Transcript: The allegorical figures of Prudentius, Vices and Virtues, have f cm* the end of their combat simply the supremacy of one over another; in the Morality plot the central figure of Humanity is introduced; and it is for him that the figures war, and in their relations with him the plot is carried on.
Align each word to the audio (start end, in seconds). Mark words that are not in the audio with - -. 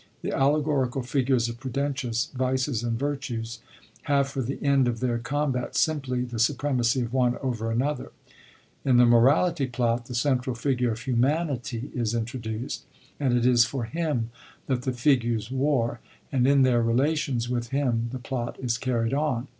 The 0.23 0.35
allegorical 0.35 1.03
figures 1.03 1.47
of 1.47 1.59
Prudentius, 1.59 2.31
Vices 2.33 2.81
and 2.83 2.97
Virtues, 2.97 3.59
have 4.05 4.25
f 4.25 4.33
cm* 4.33 4.47
the 4.47 4.63
end 4.65 4.87
of 4.87 4.99
their 4.99 5.19
combat 5.19 5.75
simply 5.75 6.23
the 6.23 6.39
supremacy 6.39 7.01
of 7.01 7.13
one 7.13 7.37
over 7.43 7.69
another; 7.69 8.11
in 8.83 8.97
the 8.97 9.05
Morality 9.05 9.67
plot 9.67 10.07
the 10.07 10.15
central 10.15 10.55
figure 10.55 10.91
of 10.93 11.01
Humanity 11.01 11.91
is 11.93 12.15
introduced; 12.15 12.83
and 13.19 13.37
it 13.37 13.45
is 13.45 13.65
for 13.65 13.83
him 13.83 14.31
that 14.65 14.81
the 14.81 14.91
figures 14.91 15.51
war, 15.51 15.99
and 16.31 16.47
in 16.47 16.63
their 16.63 16.81
relations 16.81 17.47
with 17.47 17.69
him 17.69 18.09
the 18.11 18.17
plot 18.17 18.57
is 18.59 18.79
carried 18.79 19.13
on. 19.13 19.45